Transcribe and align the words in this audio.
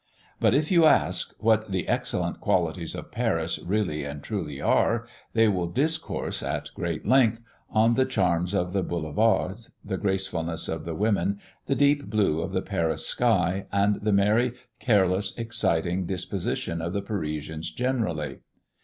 But 0.39 0.55
if 0.55 0.71
you 0.71 0.85
ask, 0.85 1.31
what 1.37 1.69
the 1.69 1.87
excellent 1.87 2.39
qualities 2.39 2.95
of 2.95 3.11
Paris 3.11 3.59
really 3.59 4.03
and 4.03 4.23
truly 4.23 4.59
are, 4.59 5.05
they 5.33 5.47
will 5.47 5.67
discourse, 5.67 6.41
at 6.41 6.71
great 6.73 7.05
length, 7.05 7.39
on 7.69 7.93
the 7.93 8.07
charms 8.07 8.55
of 8.55 8.73
the 8.73 8.81
Boulevards, 8.81 9.69
the 9.85 9.97
gracefulness 9.99 10.67
of 10.67 10.85
the 10.85 10.95
women, 10.95 11.39
the 11.67 11.75
deep 11.75 12.09
blue 12.09 12.41
of 12.41 12.51
the 12.51 12.63
Paris 12.63 13.05
sky, 13.05 13.67
and 13.71 13.97
the 14.01 14.11
merry, 14.11 14.53
careless, 14.79 15.37
exciting 15.37 16.07
disposition 16.07 16.81
of 16.81 16.93
the 16.93 17.03
Parisians 17.03 17.69
generally. 17.71 18.39